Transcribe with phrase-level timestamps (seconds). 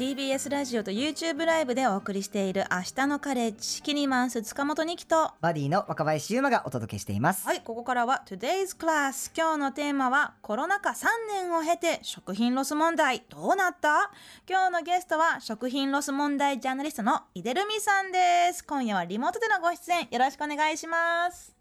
[0.00, 7.46] TBS ラジオと YouTube ライブでお送りしている明日のカレッジキニマンス塚本ニキとバディの若林優馬がお届けしています。
[7.46, 14.10] はいここからは Today's Class 今日のテーマはコロナ禍3年を経て食品ロス問題どうなった？
[14.48, 21.54] 今日のゲストは食品ロス問題ジャーナリストの井出留美さんです今夜はリモートでのご出演よろしくお願いします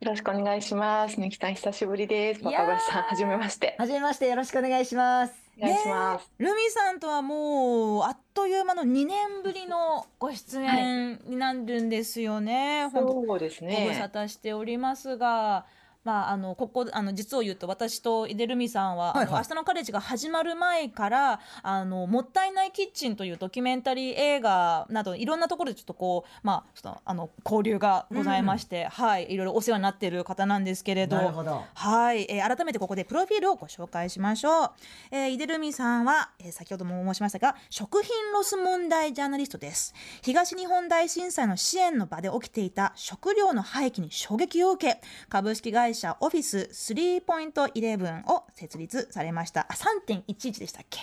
[0.00, 1.20] よろしくお願いします。
[1.20, 2.42] ニキさん久しぶりです。
[2.42, 3.76] 若林さん、はじめまして。
[3.78, 5.41] はじめましてよろしくお願いします。
[5.60, 6.30] お願いします。
[6.38, 14.10] ルミさんとはもうあっという間の2年ぶりのご出演になるんですよね、本当そうですご無沙ね。
[14.12, 15.66] 汰しておりますが、
[16.04, 31.16] まあ、あのここあの実を言うと私と井出ルミさんは、はいはい明日のカレッジが始まる前からあの「もったいないキッチン」というドキュメンタリー映画などいろんなところでちょっとこう、まあ、ちょっとあの交流がございまして、はいいろいろお世話になっている方なんですけれど。
[31.74, 34.70] はい、えー改めてここでプロフィールをご紹介しましょう。
[35.10, 39.94] えー、井出留美さんは、えー先ほども申しましたが、食品ロス問題ジャーナリストです。
[40.22, 49.66] 東日本大震災の支援の場で起きていた食料の廃棄に衝撃を受け、株式会社会社オフィス3.11を設立されました。
[49.68, 49.74] あ、
[50.08, 51.00] 3.11でしたっけ？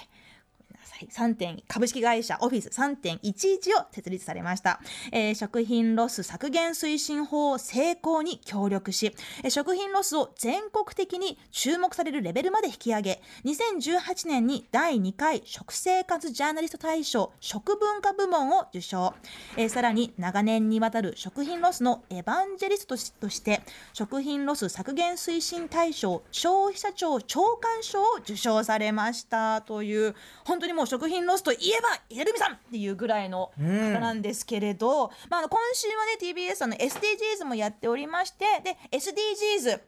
[1.00, 19.14] ごめんなさい3点株式会社オフィス3.11を設立されました、えー食品ロス削減推進法を成立に協力し、えー食品ロスを全国的に注目されるレベルまで引き上げ2018年に第2回食生活ジャーナリスト大賞食文化部門を受賞、
[19.56, 23.62] えーさらに長年にわたる食品ロスのエヴァンジェリストとして
[23.94, 39.80] 食品ロス削減推進大賞消費者庁長官賞を受賞されましたという本当にもう食品ロスといえば井出留美さんっていうぐらいの方なんですけれど、まあ、あの今週はね TBS の SDGs もやっておりましてで SDGs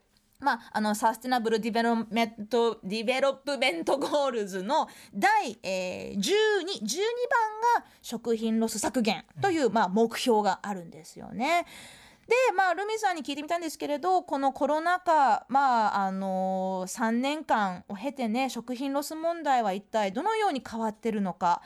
[0.42, 6.32] まあ、あの Sustainable Development Development Goals の第、えー、12, 12番
[7.78, 11.68] が食品ロス削減という、まあ、目標があるんですよね。
[12.32, 21.62] でまあ留美さんに聞いてみたんですけれどこのコロナ禍まああの3年間を経てね食品ロス問題は一体どのように変わってるのか。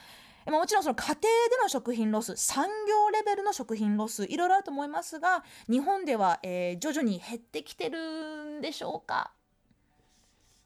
[0.48, 1.22] まあもちろんその家庭で
[1.64, 9.32] の食品ロス産業レベルの食品ロスいろいろあると思いますが日本では、えー徐々に減ってきてるんでしょうか？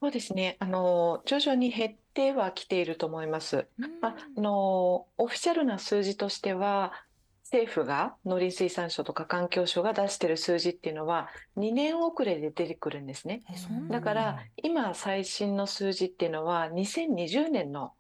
[0.02, 0.56] そうですね。
[0.60, 3.68] あの、徐々に減ってはきていると思います。
[4.02, 6.94] まあ、あの、オフィシャルな数字としては、
[7.52, 13.42] 政府が農林水産省とか環境省が出している数字っていうのは2年遅れで出てくるんですね。
[13.90, 14.02] だ。
[14.02, 17.94] から今最新の数字っていうのは2020年の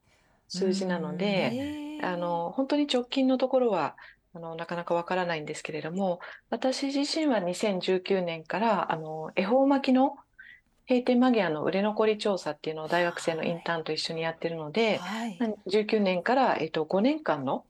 [0.47, 3.95] 数字なので、あの本当に直近のところは
[4.35, 6.19] あのなかなかわからないんですけれども
[6.51, 10.15] 私自身は2019年からあの恵方巻きの
[10.89, 15.37] 閉店間際の売れ残り調査っていうのを大学生のインターンと一緒にやってるので、はい。
[15.67, 17.63] 19年から、えっと、5年間の、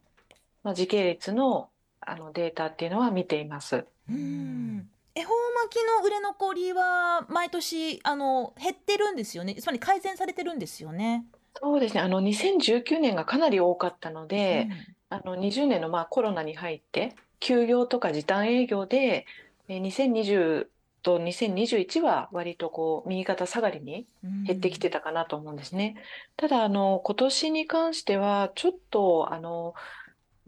[0.69, 1.69] まあ、時系列の
[1.99, 3.85] あのデータっていうのは見ています。
[4.07, 5.33] うん恵方
[5.67, 11.25] 巻きの売れ残りは毎年あの減ってるんですよねつまり改善されてるんですよね。
[11.59, 14.69] そうですねあの2019年がかなり多かったので、
[15.09, 19.25] あの20年のまあコロナに入って休業とか時短営業で
[19.69, 20.67] えー2020
[21.01, 25.95] と2021は割とこう右肩下がりにうん減ってきてたかなと思うんですね。
[26.37, 29.73] ただあの今年に関してはちょっとあの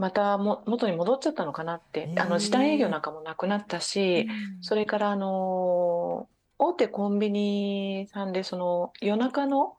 [0.01, 4.63] またも元に戻っちゃったのかなってあの時短営業なんかもなくなったしうん。
[4.63, 9.77] それからあの大手コンビニさんでその夜中の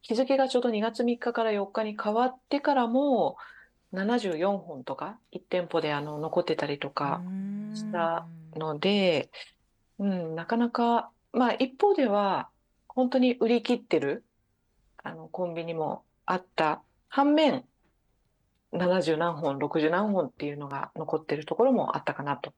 [0.00, 3.36] 日付がちょうど2月3日から4日に変わってからも
[3.94, 7.72] 74本とか1店舗であの残ってたりとかうん。
[7.74, 9.28] したので、
[9.98, 12.48] うん、なかなかまあ一方では
[12.86, 14.22] 本当に売り切ってる
[15.02, 16.80] あのコンビニもあった。
[17.08, 17.64] 反面
[18.72, 22.52] 70何本60何本っていうのが残ってるところもあったかなと。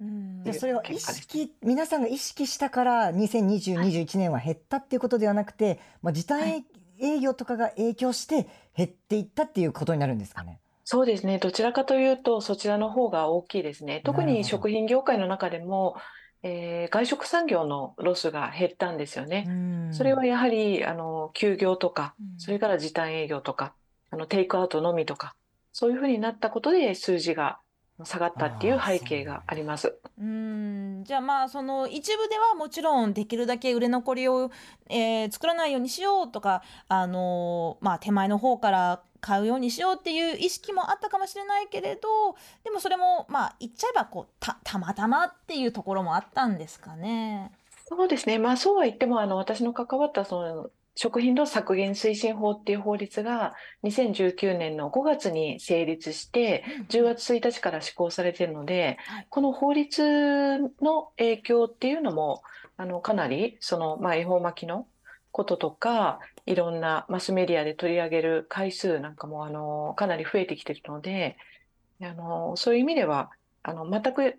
[0.00, 6.64] うんでそれは意識皆さんが意識したから2020、21年は減ったっていうことではなくて、まあ、時短はい
[6.98, 10.60] 営業とかが影響して減っていったっていうことになるんですかね。
[10.84, 11.38] そうですね。
[11.38, 14.02] どちらかというと、そちらの方が大きいですね。
[14.04, 15.96] 特に食品業界の中でも、
[16.42, 19.46] えー外食産業のロスが減ったんですよね。
[19.48, 23.74] うんそれはやはり、あの、休業とかう、んそれから時短営業とか、
[24.10, 25.34] あの、テイクアウトのみとか、
[25.78, 27.58] そういうふうになったことで数字が
[28.02, 29.94] 下がったっていう背景があります。
[30.18, 34.50] うんじゃあまあその一部ではもちろんできるだけ売れ残りを、
[34.88, 42.08] えー作らないようにしようとか、あのーまあ、手前の方から買うようにしようっていう意識もあったかもしれないけれど
[42.64, 47.52] でもそれもまあ言っちゃえばこうたたまたまっていうところもあったんですかね。
[47.86, 48.38] そうですね。
[48.38, 53.54] まあそうは言っても、あの、私の関わったその食品ロス削減推進法っていう法律が
[53.84, 59.26] 2019年の5月に成立して10月1日から施行されているので、はい。
[59.28, 62.42] この法律の影響っていうのも
[62.78, 64.86] あのかなりその、まあ、恵方巻きの
[65.32, 71.36] こととかいろんなマスメディアで取り上げる回数なんかもあのかなり増えてきてるので
[72.00, 73.30] あのそういう意味では
[73.62, 74.38] あの全く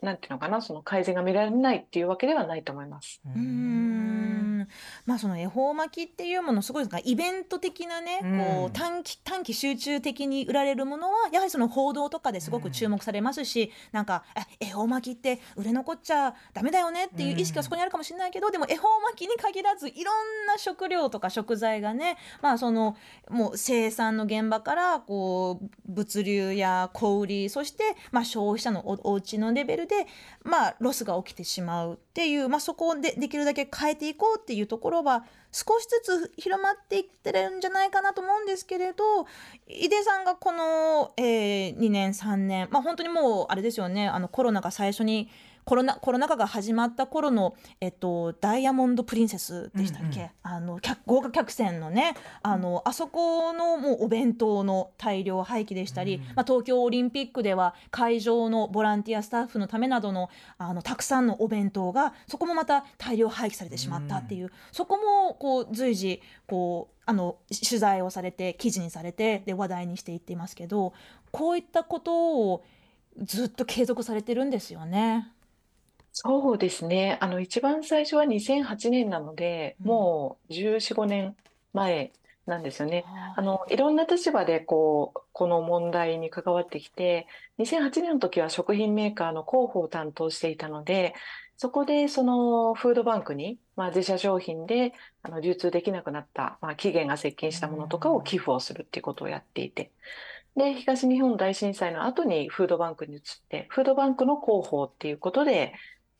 [0.00, 3.20] なんていうのかなその改善が見られないっていうわけではないと思います。
[3.24, 4.68] うーん。
[5.06, 8.38] まあその恵方巻きっていうものすごいですがイベント的なね、うん。
[8.38, 14.24] こう短期短期集中的に売られるものはやはりその報道とかですごく注目されますし、なんか
[14.60, 22.96] え恵方巻きって売れ残っちゃダメだよねっていう意識はそこにあるかもしれないけど、でも恵方巻きに限らずいろんな食料とか食材がねまあその
[23.28, 30.06] もう生産の現場からこう物流や小売りそしてまあ消費者のおお家のレベルで
[30.44, 39.26] まあロスが起きてしまうっていう、まあ、そこでできるだけ変えていこうっていうていうところは少しずつ広まっていってるんじゃないかなと思うんですけれど
[39.66, 45.30] 井出さんがこの、えー2年3年まあ本当にもうあれですよねあのコロナが最初に
[45.64, 50.30] コロナコロナ禍が始まった頃の、えっと、ダイヤモンド・プリンセスでしたっけ、うんうん。
[50.42, 56.22] あの客豪華客船のねあのあそこのもうお弁当の大量廃棄でしたり、うん。
[56.34, 70.92] まあ、東京オリンピックでは会場のボランティアスタッフのためなどのあのたくさんのお弁当がそこもまた大量廃棄されてしまったっていう、そこもこう随時こうあの取材をされて記事にされてで話題にしていっていますけど
[71.30, 72.64] こういったことを
[73.22, 75.32] ずっと継続されてるんですよね。
[76.14, 77.18] そうですね。
[77.22, 81.36] あの、一番最初は2008年なので、うんもう14、5年
[81.72, 82.12] 前
[82.44, 83.08] なんですよね。
[83.34, 87.26] あの、いろんな立場でこう、この問題に関わってきて、
[87.56, 91.14] 2008年の時は食品メーカーの広報を担当していたので、
[91.56, 94.92] そこでそのフードバンクに、まあ、自社商品で
[95.22, 99.92] あの流通できなくなった、まあ、期限が接近したものとかを寄付をするっていうことをやっていて、
[100.56, 105.72] で、東日本大震災の後にフードバンクに移って、フードバンクの広報っていうことで、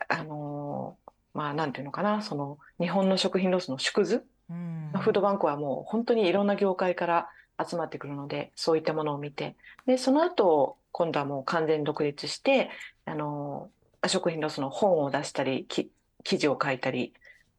[0.08, 0.96] あの
[1.34, 4.90] まあ、なんていうのかな、その日本の食品ロスの縮図、うん。
[4.92, 7.28] まあフードバンクはもう本当にいろんな業界から
[7.64, 9.56] 集まってくるので、そういったものを見て、
[9.86, 12.70] で、その後、今度はもう完全に独立して、
[13.06, 13.70] あの、
[14.06, 15.90] 食品ロスの本を出したり、き
[16.24, 17.14] 記事を書いたり、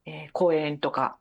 [0.06, 1.18] えー講演とか、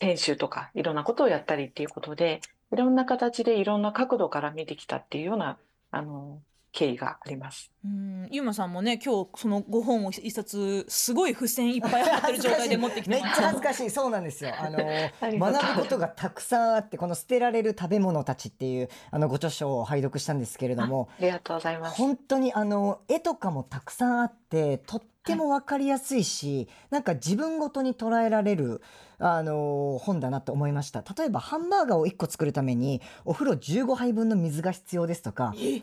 [0.00, 2.40] 研修とか、いろんなことをやったりっていうことで、
[2.72, 5.58] いろんな形でいろんな角度から見てきたっていうような、
[5.90, 6.40] あの、
[6.78, 7.72] 経緯があります。
[7.84, 13.90] うん、ゆうまさんもね今日そのご本を一冊すごい付箋いっぱい貼ってる状態で持ってきて めっちゃ恥ずかしい。
[13.90, 14.54] そうなんですよ。
[14.56, 14.78] あの
[15.20, 21.96] 学ぶことがたくさんあってこの捨てられる食べ物たちっていうあのご著書を拝読したんですけれどもありがとうございます。
[21.96, 28.82] 本当にあの絵とかもたくさんあってとっても分かりやすいし、なんか自分ごとに捉えられる
[29.18, 31.02] あの本だなと思いました。
[31.16, 35.82] 例えばハンバーガーを1個作るためにお風呂15杯分の水が必要ですとか全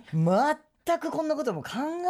[1.00, 1.70] くこんなことも考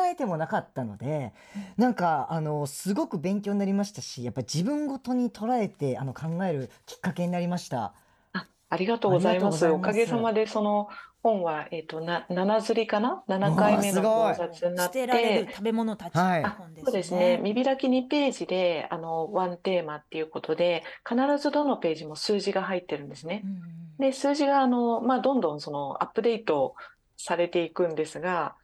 [0.10, 1.34] えてもなかったので
[1.78, 7.94] なんかあのすごく勉強になりましたしやっぱ自分ごとに捉えてあの考えるきっかけになりました。
[8.34, 9.66] あ、ありがとうございます。
[9.66, 10.90] ありがとうございますおかげさまでその
[11.26, 17.38] 本は、えっと、な、7釣りかな ?7 回目の考察になっ捨てられるて、食べ物たちはいの本ですそうですね。
[17.40, 23.42] 見開き2ページで、あの、ワンテーマっていうことで、必ずどのページも数字が入ってるんですね。
[23.44, 26.76] うんで、数字が、あの、まあ、どんどんその、アップデート
[27.16, 28.56] されていくんですが、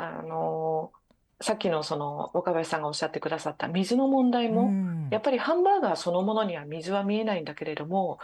[0.00, 0.92] あの、
[1.42, 5.08] さっきのその、岡林さんがおっしゃってくださった水の問題も、うん。
[5.10, 8.18] やっぱりハンバーガーそのものには水は見えないんだけれども、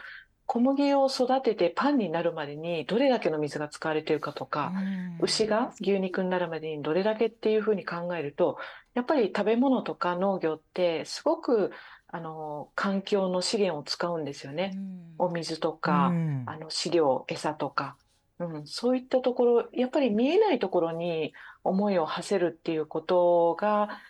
[0.46, 5.18] 小麦を育ててパンになるまでにどれだけの水が使われているかとか、うん。
[5.20, 8.58] 牛が牛肉になるまでにどれだけっていうふうに考えると、
[8.94, 11.72] やっぱり食べ物とか農業ってすごく
[12.08, 14.78] あの環境の資源を使うんですよね。
[15.18, 16.42] お水とか、うん。
[16.46, 17.96] あの飼料、餌とか、
[18.38, 21.32] うん、そういったところ、やっぱり見えないところに
[21.66, 24.00] 思いを馳せるっていうことが、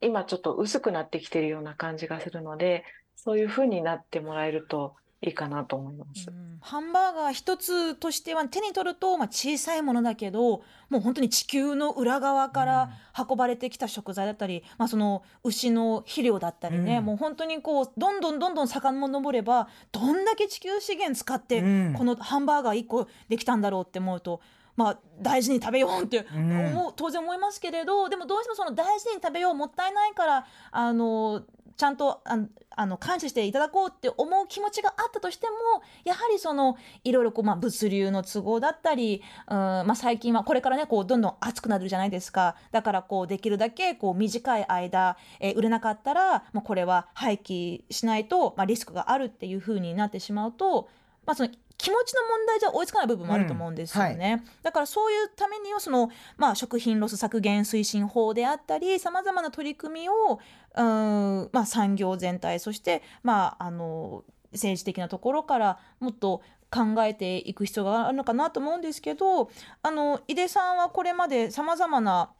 [0.00, 2.84] 今ちょっと薄くなってきてるような感じがするので、
[3.16, 6.26] そういうふうになってもらえるといいかなと思います。
[6.28, 24.42] うんハンバーガー一つとしては手に取ると、まあ、小さいものだけどもう本当に地球の裏側から運ばれてきた食材だったり、まあ、その牛の肥料だったりね、うんもう本当にこうどんどんどんどん遡ればどんだけ地球資源使ってうんこのハンバーガー1個できたんだろうって思うと。
[24.80, 26.66] まあ、大事に食べようってうん。
[26.68, 31.42] 思う当然思いますけれどでもどうしてもその大事に食べようもったいないからあの
[31.76, 42.56] ちゃんとあのあの感謝していただこうって思う気持ちがあったとしてもやはりそのいろいろこう、まあ、物流の都合だったり、うんまあ、最近はこれからねこうどんどん暑くなるじゃないですか。
[42.70, 50.88] だからこうできるだけこう短い間、えー売れなかったら、まあ、これは廃棄しないと、まあ、リスクがあるっていうふうになってしまうと、
[51.26, 54.44] まあ、その気持ちの問題じゃ追いつかない部分もあると思うんですよね。
[54.62, 60.40] だからそういうためにはその、まあ、食品ロス削減推進法であったりさまざまな取り組みを
[60.76, 69.50] うん、まあ、産業全体そして、まあ、あの政治的なところからもっと考えていく必要があるのかなと思うんですけど
[69.82, 72.30] あの井出さんはこれまでさまざまな、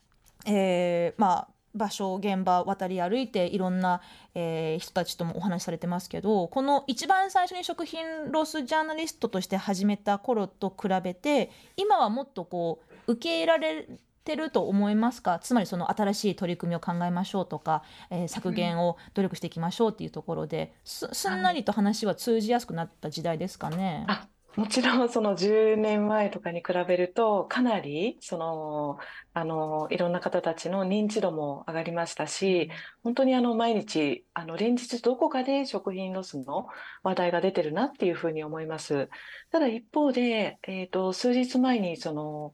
[0.46, 4.00] えーまあ、場所現場渡り歩いていろんな、
[4.34, 13.88] えー人たちともお話しされてますけどこの一番最初に食品ロスジャーナリストとして始めた頃と比べて今はもっとこう受け入れられ
[14.24, 15.38] てると思いますか？
[15.38, 24.04] つまりその新しい取り組みを考えましょうとか、えー削減を努力していきましょうっていうところですすんなりと話は通じやすくなった時代ですかね？
[24.08, 28.98] あもちろんその10年前とかに比べるとかなりその
[29.32, 32.68] あのいろんな方たちの認知度も上がりましたし
[33.04, 36.66] 本当にあの毎日あの連日どこかで食品ロスの
[37.04, 39.08] 話題が出てるなっていうふうに思います。
[39.52, 42.52] ただ一方で、えーと数日前にその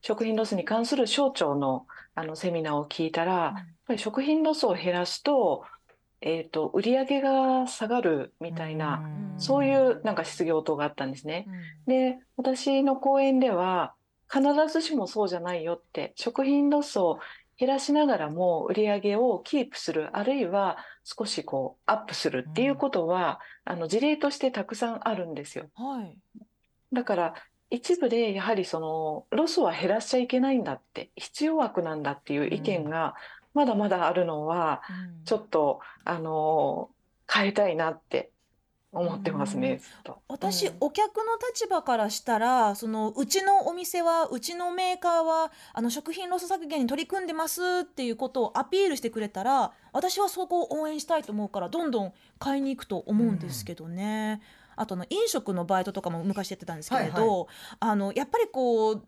[0.00, 3.54] 食品ロスに関する省庁のあのセミナーを聞いたら、やっ
[3.86, 5.64] ぱり食品ロスを減らすと,、
[6.20, 11.46] えーと売上が下がるみたいな、うんそういうなんか質疑応答があったんですね。
[11.86, 13.94] で、私の講演では、
[14.32, 14.42] 必
[14.72, 17.18] ずしもそうじゃないよって、食品ロスを
[17.56, 25.66] 減らしながらも売り上げをキープする、あるいは少しこうアップするっていうことは、あの事例としてたくさんあるんですよ。
[25.74, 26.16] はい。
[26.92, 27.34] だから
[27.70, 33.14] 一部でやはりそのロスは減らしちゃいけないんだって、必要悪なんだっていう意見が
[33.54, 34.82] まだまだあるのは、
[35.24, 36.90] ちょっとあの
[37.32, 38.30] 変えたいなって
[38.94, 40.22] 思ってますね、ずっと。
[40.28, 40.76] 私、うん。
[40.80, 54.40] お客の立場からしたらそのうちのお店はうちのメーカーはあの食品ロス削減に取り組んでますっていうことをアピールしてくれたら私はそこを応援したいと思うからどんどん買いに行くと思うんですけどね。
[54.76, 57.48] あとあの飲食のバイトとかも昔やってたんですけれど、はい。
[57.80, 59.02] あのやっぱりこう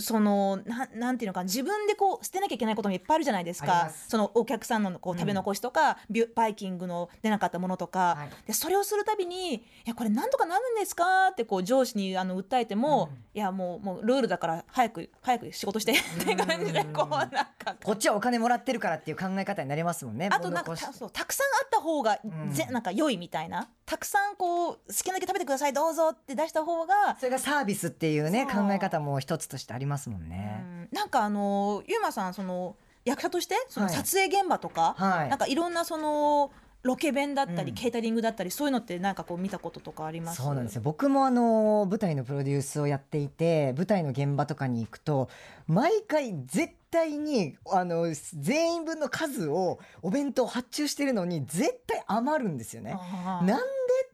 [0.00, 3.90] そのななんていうのかな自分でこう捨てなきゃいけないこともいっぱいあるじゃないですか。
[4.08, 8.46] そのお客さんのこううん食べ残しとか、ビュバイキングの出なかったものとか、はい。
[8.46, 13.24] でそれをするたびに「いやこれなんとかなるんですか?」ってこう上司にあの訴えても「うん。
[13.34, 17.48] いやもうもうルールだから早く早く仕事して」って感じでこうなんか。
[17.84, 20.28] こっちはお金もらってるからっていう考え方になりますもんね。
[20.32, 22.18] あとなんかたそうたくさんあった方が
[22.50, 22.72] ぜ、うん。
[22.72, 30.62] なんか良いみたいなたくさんこう好きなだけ食べてくださいどうぞって出した方がそれがサービスっていうね考え方も一つとしてありますもんね。
[30.92, 30.96] うん。
[30.96, 32.76] なんかあのゆうまさんその
[33.06, 33.94] 役者としてそのはい。
[33.94, 35.28] 撮影現場とか、はい。
[35.30, 36.52] なんかいろんなその
[36.82, 40.42] ロケ弁だったり、うんケータリングだったりそういうのってなんかこう見たこととかあります？
[40.42, 40.82] そうなんですよ。
[40.82, 45.30] 僕もあの舞台のプロデュースをやっていて舞台の現場とかに行くと
[45.66, 52.96] 毎回絶対にあの全員分の数をお弁当発注してるのに絶対余るんですよね。
[53.24, 53.52] なんで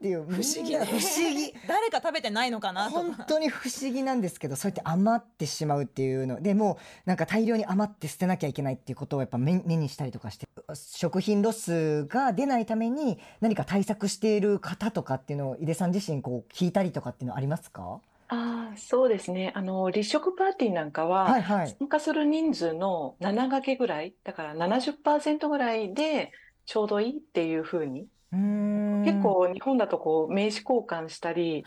[0.04, 0.76] っていう不不思議。
[0.76, 1.54] 不思議。
[1.66, 6.42] 誰か食べてないのかなと本か当に不思議なんですけどそうやって余ってしまうっていうの。
[6.42, 18.00] でもうなんか大量に余って捨てなきゃいけないっていうことをやっぱ目目にしたりとかして食品ロスが出ないために何か対策している方とかっていうのを井出さん自身こう聞いたりとかっていうのありますか？
[18.28, 19.52] ああ、そうですね。
[19.54, 21.76] あの、立食パーティーなんかは、はいはい。
[21.78, 26.32] 参加する人数の7掛けぐらい、だから70%ぐらいで
[26.64, 31.64] ちょうどいいっていうふうに、うーん結構日本だとこう名刺交換したり、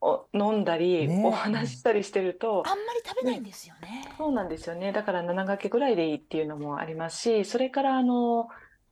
[0.00, 4.12] お飲んだり、ねお話ししたりしてると、あんまり食べないんですよね。
[4.16, 4.92] そうなんですよね。
[4.92, 8.48] だから7掛けぐらいでいいっていうのもありますし、それからあの、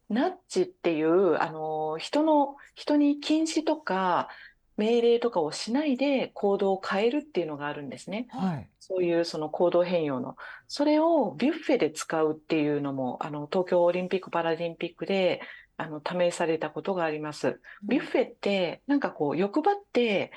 [0.08, 4.28] ナッジっていう、あの、人の、人に禁止とか
[4.76, 8.26] 命令とかをしないで行動を変えるっていうのがあるんですね。
[8.30, 10.36] はいそういうその行動変容の。
[10.68, 15.40] それをビュッフェで使うっていうのも、あの、東京オリンピック・パラリンピックで、
[15.76, 17.60] あの、試されたことがあります。
[17.82, 20.32] ビュッフェって、なんかこう、欲張って、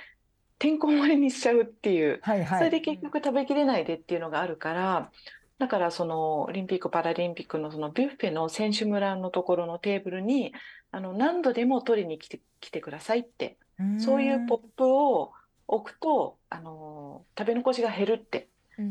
[0.59, 5.11] てんこ盛りにしちゃうっていう、はいはいそれで結局食べきれないでっていうのがあるから、
[5.59, 10.53] だからそのオリンピック・パラリンピックのそのビュッフェの選手村のところのテーブルに、
[10.91, 13.57] あの何度でも取りに来て、来てくださいって、
[13.99, 15.33] そういうポップを
[15.67, 18.47] 置くと、あの、食べ残しが減るって。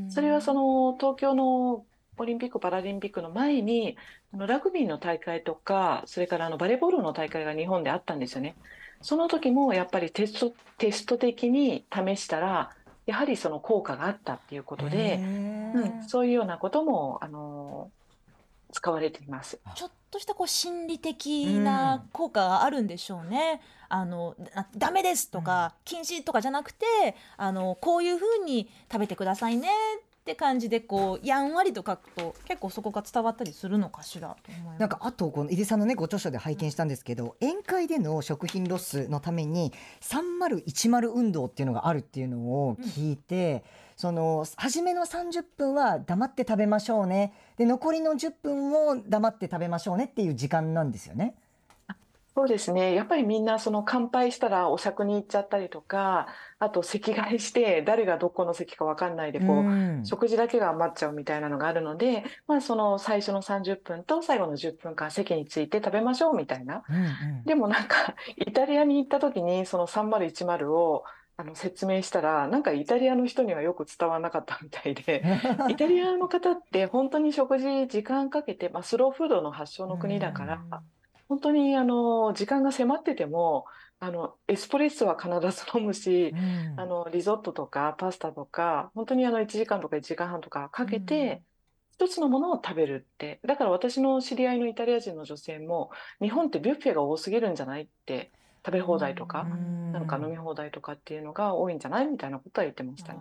[0.09, 1.85] それはその東京の
[2.18, 3.96] オリンピック・パラリンピックの前に、
[4.32, 8.56] あのラグビーの大会とか、それからあのバレーボールの大会が日本であったんですよね。
[9.02, 12.70] その時もやっぱりテスト、テスト的に試したら、
[13.06, 15.20] やはりその効果があったっていうことで、
[15.75, 17.90] うん、そういうようなことも、あの、
[18.73, 19.61] 使われています。
[19.75, 23.61] ちょっとしたこう心理的な効果があるんでしょうね。
[23.88, 26.85] あのだダメですとか、禁止とかじゃなくて
[27.37, 29.68] あのこういう風に食べてくださいね
[30.26, 34.80] って感じでこうやんわりと書くと結構そこが伝わったりするのかしらと思います。
[34.80, 43.62] なんかあとこの井出さんのねご著書で拝見したんですけど宴会での食品ロスのために3010運動っていうのがあるっていうのを聞いて、
[43.95, 51.37] その初めの30分は黙って食べましょうねで残りの10分も黙って食べましょうねっていう時間なんですよね。
[52.37, 52.93] そうですね。
[52.93, 56.26] やっぱりみんなその乾杯したらお酌に行っちゃったりとか、
[56.59, 66.85] あと席替えして 誰がどこの席かわかんないでこう、うん食事だけが余っちゃうみたいなのがあるので、まあその最初の30分と最後の10分間席について食べましょうみたいな。
[66.90, 71.05] うんうんでもなんかイタリアに行った時にその3010を
[71.38, 75.23] あの説明したらなんかイタリアの人にはよく伝わらなかったみたいで
[75.69, 80.61] イタリアの方って本当に食事時間かけて、まあ、スローフードの発祥の国だから
[81.28, 83.66] 本当にあの時間が迫ってても
[83.99, 86.80] あのエスプレッソは必ず飲むしうん。
[86.80, 91.42] あのリゾットとかパスタとか本当にあの1時間とか1時間半とかかけて
[91.92, 93.40] 一つのものを食べるって。
[93.45, 95.90] だから私の知り合いのイタリア人の女性も
[96.21, 98.30] 日本ってビュッフェが多すぎるんじゃないって
[98.64, 99.92] 食べ放題とかうん。
[99.92, 103.21] なんか飲み放題とかっていうのが多いんじゃないみたいなことは言ってましたね。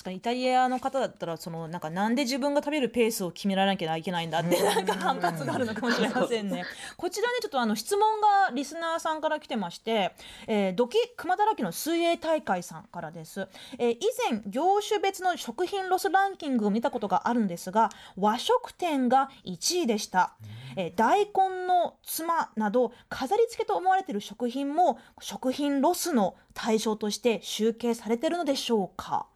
[0.00, 4.64] 確かにイタリアの方だったらそのなんかなんで自分が食べるペースを決められなきゃいけないんだってうん。
[4.64, 6.64] なんか反発があるのかもしれませんね。
[6.96, 10.14] こちらねちょっとあの質問がリスナーさんから来てまして、
[10.46, 13.46] えー、ドキ熊だらけの水泳大会さんからです、
[13.78, 13.98] えー以
[14.30, 20.32] 前業種別の食品ロスランキングを見たことがあるんですが和食店が1位でした、
[20.76, 29.26] えー大根のつまなど飾り付けと思われている食品も食品ロスの対象として集計されているのでしょうか？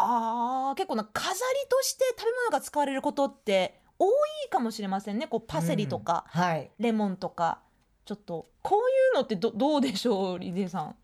[0.00, 7.60] あー結構な飾りとして食べ物が使われることって多いかもしれませんねこうパセリとか、うんはいレモンとか
[8.04, 10.96] ちょっとこういうのってどどうでしょう井出さん？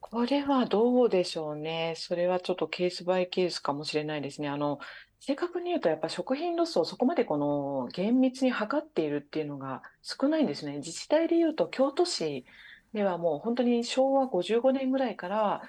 [0.00, 1.94] これはどうでしょうね。
[1.96, 4.48] それはちょっとケースバイケースかもしれないですね。
[4.48, 4.78] あの、
[5.18, 10.76] 正確に言うとやっぱ食品ロスをそこまでこの厳密に測っているっていうのが少ないんですね。
[10.76, 12.44] 自治体で言うと京都市
[12.92, 15.62] ではもう本当に昭和55年ぐらいから、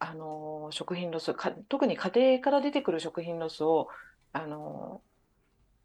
[0.00, 3.88] あの、食品ロス、か特に家庭から出てくる食品ロスを、
[4.32, 5.02] あの、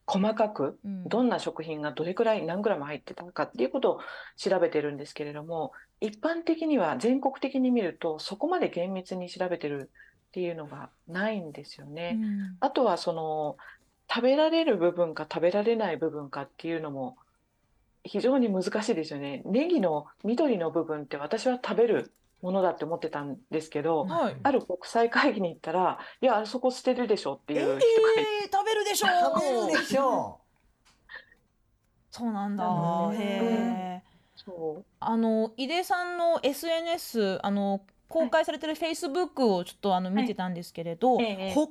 [0.07, 3.99] 細かくうんどんな食品がどれくらい何グラム入ってたかっていうことを
[4.37, 9.89] 調べてるんですけれども、一般的には全国的に見るとそこまで厳密に調べてる
[10.27, 12.19] っていうのがないんですよね。
[12.21, 13.57] うんあとはその
[14.07, 17.17] 食べられる部分か食べられない部分かっていうのも
[18.03, 19.41] 非常に難しいですよね。
[19.45, 24.37] ネギの緑の部分って私は食べるものだって思ってたんですけど、はい。
[24.43, 29.09] ある国際会議に行ったら、いや、あそこ捨てるでしょってえー、いう人がいて、食べるでしょう。
[29.35, 30.41] 食べるでしょ
[32.11, 32.63] そうなんだ。
[32.63, 34.03] なのでへえ。
[34.35, 41.69] そうあの井出さんの SNS あの公開されてるフェイスブックをちょっとあの見てたんですけれど、はいええ北欧を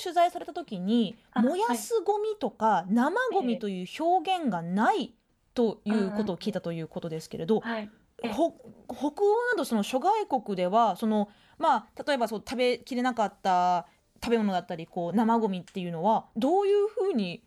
[0.00, 5.14] 取材された時に、あ燃やすゴミとか生ゴミという表現がない
[5.54, 7.90] ということを聞いたということですけれど、はい。
[8.28, 9.10] 北欧
[9.50, 13.86] などその諸外国ではそのまあ例えばそう食べきれなかった
[14.22, 17.42] 食べ物だったりこう生ゴミっていうのはどういうふうに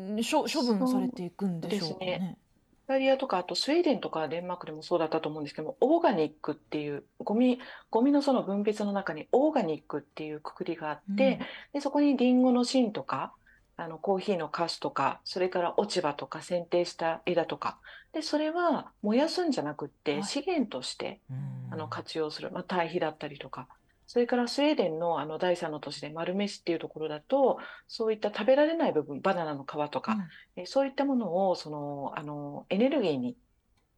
[0.00, 2.18] ん処処分されていくんでしょうかね。
[2.20, 2.46] そうです
[2.86, 7.58] イタリアとか、あとスウェーデンとかデンマークでもそうだったと思うんですけども、オーガニックっていう、ゴミ、
[7.90, 11.40] ゴミのその分別の中にオーガニックっていうくくりがあって、
[11.72, 13.34] で、そこにリンゴの芯とか、
[13.76, 17.80] あの、コーヒーのカスとか、それから落ち葉とか、剪定した枝とか、
[18.12, 20.22] で、それは燃やすんじゃなくっはて、い。
[20.22, 21.70] 資源として、うん。
[21.70, 23.68] あの、活用する、まあ、堆肥だったりとか、
[24.06, 27.58] それからスウェーデンのあの第三の都市で丸飯っていうところだと、
[27.88, 30.28] そういった食べられない部分、バナナの皮とか、うん。
[30.56, 33.36] えーそういったものをそのあのエネルギーに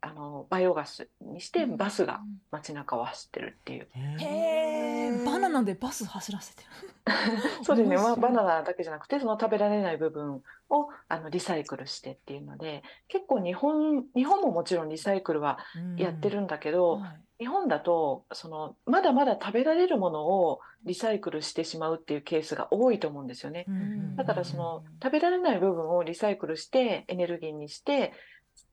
[0.00, 3.88] あのバイオガスにしてバスが街中を走ってるっていう。
[4.20, 6.68] へえバナナでバス走らせてる。
[7.64, 15.58] そうですね、まあ、バナナだけじゃなくてその食べられない部分をあのリサイクルしてっていうので結構日本日本ももちろんリサイクルは
[15.96, 17.20] やってるんだけど、はい。
[17.38, 23.64] 日本だとそのまだまだ食べられるものをリサイクルしてしまうっていうケースが多いと思うんですよね。
[23.72, 24.16] ん。
[24.16, 28.12] だからその食べられない部分をリサイクルしてエネルギーにして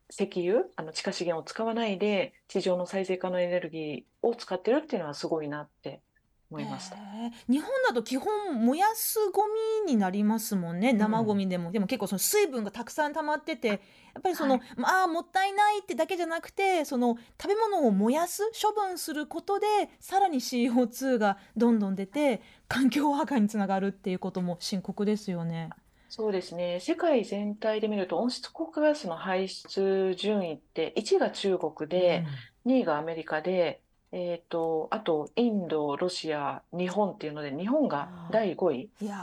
[0.09, 6.01] 石油あの地下資源を使わないで地上の再生可能エネルギーを使ってるっていうのはすごいなって
[6.51, 6.95] 思いました。
[6.95, 9.43] へえ日本だと基本燃やすゴ
[9.85, 10.93] ミになりますもんね。
[10.93, 13.75] 生ゴミでも、でも結構その水分がたくさん溜まっててや
[14.19, 14.61] っぱりその、はい。
[14.77, 19.65] まあもったいないってだけじゃなくてその食べ物を燃やす処分することで
[19.99, 25.69] さらに CO2 がどんどん出て環境破壊につながるっていうことも深刻ですよね。
[26.17, 26.79] そうですね。
[26.79, 32.23] 世界全体で見ると温室効果ガスの排出順位って1が中国で、
[32.65, 33.81] 2位がアメリカで、
[34.13, 38.89] えーと、あとインド、ロシア、日本っていうので日本が第5位。
[39.01, 39.17] いや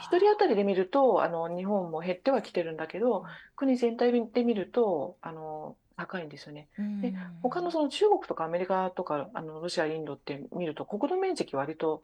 [0.00, 6.68] 1人当たりで見るとあの日本も減ってはきてるんだけど国全体で見るとあの高いんですよね。
[7.02, 12.02] で他のその中国とかアメリカとかあのロシア、インドって見ると国土面積割と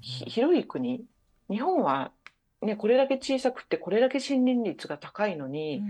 [0.00, 1.04] 広い国。
[1.50, 2.12] 日本は、
[2.62, 5.82] ね、これだけ小さくてこれだけ森林率が高いのに、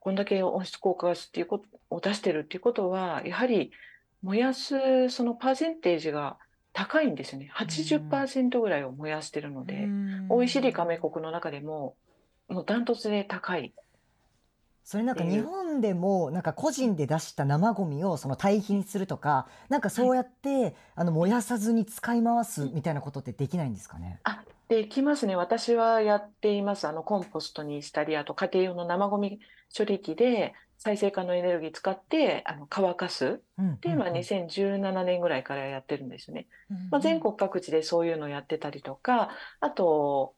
[0.00, 3.72] こんだけ温室効果ガスっていうことを出してるっていうことはやはり
[4.22, 6.36] 燃やすそのパーセンテージが
[6.74, 7.50] 高いんですよね。
[7.54, 9.88] 80%ぐらいを燃やしてるので、
[10.28, 11.94] OECD 加盟国の中でも
[12.48, 13.72] もうダントツで高い。
[14.82, 24.20] それなんか日本でもなんか個人で出した生ゴミをその堆肥にするとかなんかそうやってあの燃やさずに使い回すみたいなことってできないんですかね？
[24.24, 25.36] あできますね。
[25.36, 26.86] 私はやっています。
[26.86, 29.40] あのコンポストにしたりあと家庭用の生ゴミ
[29.76, 33.42] 処理機で再生可能エネルギー使ってあの乾かす。
[33.60, 36.46] っていうのは2017年ぐらいからやってるんですよね。
[36.90, 40.34] まあ、全国各地でそういうのをやってたりとかあと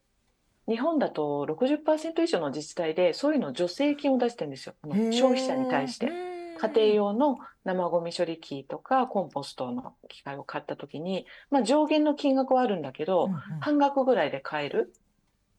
[0.69, 4.75] 日本だと60%以上の自治体でそういうの助成金を出してるんですよ。
[4.85, 6.26] 消費者に対して。
[6.57, 14.93] 家庭用の生ゴミ処理機とかコンポストの機械を買った時に、まあ、上限の金額はあるんだけど、うんうん、半額ぐらいで買える。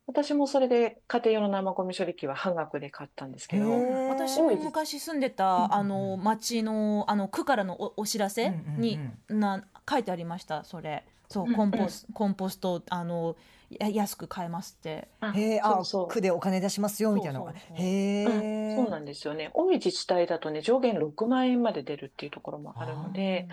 [0.07, 3.69] 私もそれで家庭用の生ゴミ処理機は半額で買ったんですけど。
[4.09, 11.03] 私も昔住んでたあの町のあの区からのおお知らせに、な書いてありましたそれ。
[11.29, 13.35] そうコンポス、コンポストあの
[13.69, 15.07] や安く買えますって。
[15.35, 17.51] へえ、あ、そう区でお金出しますよみたいなのが。
[17.51, 19.51] へえ、そうなんですよね。
[19.53, 23.47] 多い自治体だとね、上限6万円まで出るっていうところもあるので、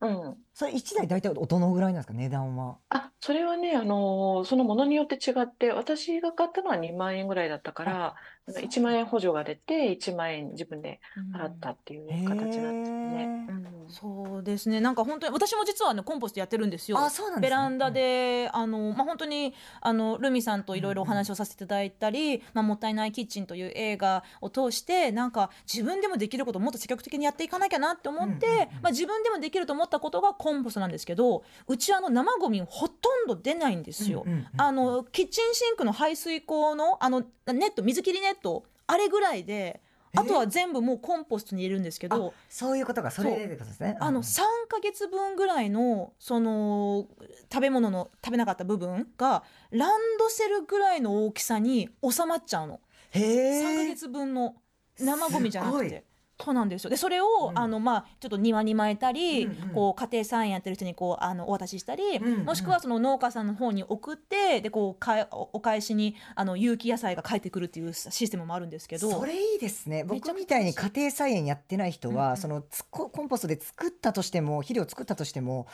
[0.00, 0.36] うん。
[0.54, 2.76] それ1台大体どのぐらいなんですか、値段は？
[2.88, 8.16] あ、それはね、あの、そのものによって違って、私が買ったのは2万円ぐらいだったから、
[8.48, 11.00] 1万円補助が出て、1万円自分で
[11.34, 13.46] 払ったっていう形なんですよね。
[13.48, 13.70] うん。
[13.90, 14.80] そうですね。
[14.80, 16.98] なんか本当に私も実はねコンポストやってるんですよ。
[16.98, 17.56] あそうなんですね。
[17.56, 28.46] ベランダで、あのまあ本当にあのルミさんといろいろお話をさせていただいたり、まあもったいないキッチンという映画を通してなんか自分でもできることをもっと積極的にやっていかなきゃなって思って、
[28.82, 34.24] まあ自分でもできると思ったことがコンポストなんですけど、うちあの生ゴミほとんど出ないんですよ。
[34.56, 39.80] あのキッチンシンクの排水口のあのネット水切りネットあれぐらいで。
[40.16, 43.96] あとは全部もうコンポストに入れるんですけどそういうことがそれでですね。
[44.00, 47.06] あの3か月分ぐらいのその
[47.52, 52.80] 食べ物の食べなかった部分がランドセルぐらいの大きさに収まっちゃうの。
[53.12, 54.56] へ3か月分の
[54.98, 56.04] 生ゴミじゃなくて
[56.42, 56.90] そうなんですよ。
[56.90, 70.04] でそれを、うん、あのまあちょっと庭に巻いたり、うんうん、こう家庭菜園やってる人にこうあのお渡ししたり、うんうん、もしくはその農家さんの方に送ってでこうかお返しにあの有機野菜が返ってくるっていうシステムもあるんですけどそれいいですね。
[70.04, 75.66] 僕みたいに家庭菜園やってない人は、うんうん、そのコンポストで作ったとしても肥料作ったとしても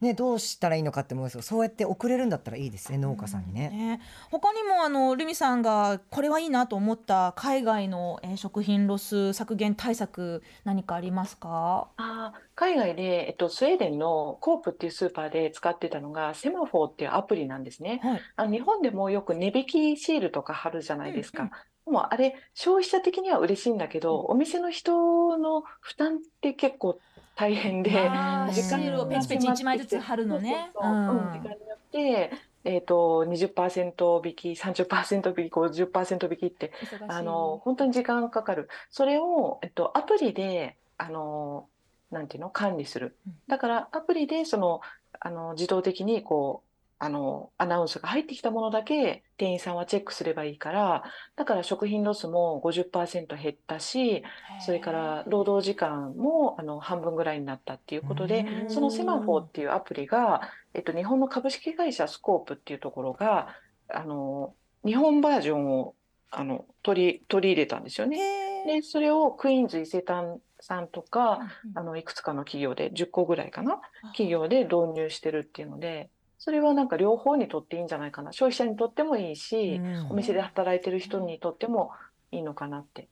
[0.00, 3.68] ね、どうしたらいいのかって思うんですけどそうやって送れるんだったらいいですね農家さんにね。
[3.68, 11.88] ね他にもあの留美さんがこれはいいなと思った海外の、えー、食品ロス削減対策何かありますか？
[11.98, 18.00] あ海外で、えっと、スウェーデンのコープっていうスーパーで使ってたのがセマフォーっていうアプリなんですね。
[18.02, 21.42] はい、あの日本でもよく値引きシールとか貼るじゃないですか。
[21.42, 21.52] うんうん
[21.86, 27.00] でもあれ消費者的には嬉しいんだけど、お店の人の負担って結構
[27.34, 30.70] 大変で、シールをペチペチ1枚ずつ貼るのね。
[30.74, 32.32] 時間によって、
[32.64, 36.72] えーと、と20%引き30%引き50%引きって
[37.08, 38.68] あの本当に時間かかる。
[38.90, 41.66] それを、えっと、アプリであの
[42.10, 43.16] なんていうの管理する。
[43.48, 44.80] だからアプリでその
[45.18, 46.69] あの自動的にこう
[47.02, 51.02] あの、アナウンスが入ってきたものだけ店員さんはチェックすればいいから、
[51.34, 54.22] だから食品ロスも50%減ったし、
[54.58, 60.42] それから労働時間もあの半分ぐらいになったっていうことで、その Semafor っていうアプリが、
[60.74, 63.48] えっと、日本の株式会社スコープっていうところが、
[63.88, 65.94] あの、日本バージョンを
[66.30, 68.18] あの取り取り入れたんですよね。
[68.66, 71.40] で、それをクイーンズ伊勢丹さんとか、
[71.74, 73.80] あのいくつかの企業で10個ぐらいかな？
[74.08, 76.10] 企業で導入してるっていうので
[76.40, 78.32] それはなんか両方にとっていいんじゃないかな。
[78.32, 81.92] 消費者にとってもいいし、うん、お店で働いてる人にとっても
[82.32, 83.08] いいのかなって。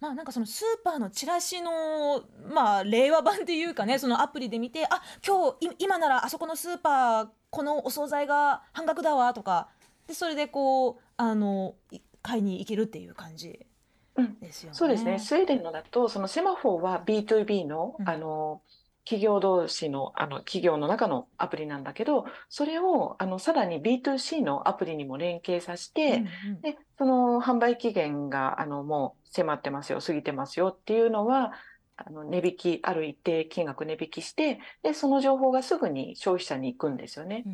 [0.00, 9.68] まあ、なんかそのスーパーのチラシの、まあ、令和版っていうかねそのアプリで見てあ今日今ならあそこのスーパーこのお惣菜が半額だわとか。
[10.08, 11.76] でそれでこうあの
[12.20, 13.64] 買いに行けるっていう感じ
[14.40, 14.70] ですよね。
[14.70, 15.20] うん、そうですね。
[15.20, 18.60] スウェーデンのだとそのセマフォーは B2B の,、あの
[19.04, 26.18] 企業同士のあの企業の中のアプリなんだけどそれをあのさらに B2C のアプリにも連携させて、うんう
[26.58, 31.52] んでその販売期限があのもう迫ってますよ過ぎてますよっていうのは
[31.96, 37.44] あの値引きある一定金額値引きしてでその情報がすぐに消費者に行くんですよね。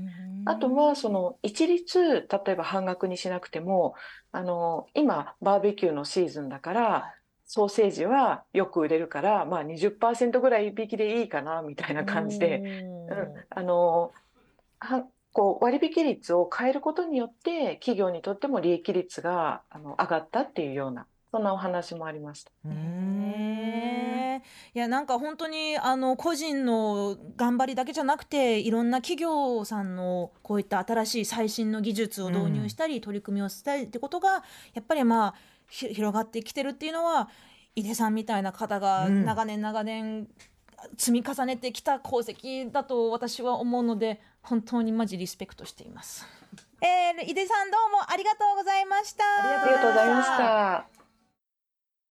[0.45, 3.95] あとはその一律例えば半額にしなくても
[4.33, 7.15] あの今バーベキューのシーズンだから
[7.49, 13.17] ソーセージはよく売れるから、まあ、20%ぐらい引きでいいかなみたいな感じで、うん、
[13.49, 14.13] あの
[14.79, 22.53] はこう割引率を変えることによって企業にとっても利益率があの上がったっていうようなそんなお話もありました。
[24.75, 37.28] いやなんか本当にあの個人の頑張りだけじゃなくていろんな企業さんのこういった新しい最新の技術を導入したり、取り組みをしたりってことがやっぱりまあひ広がってきてるっていうのは
[37.74, 40.28] 井出さんみたいな方がうん長年長年
[40.96, 46.26] 積み重ねてきた功績だと私は思うので本当にマジリスペクトしています。
[46.81, 49.24] えー、井出さんどうもありがとうございました。
[49.62, 50.98] ありがとうございました。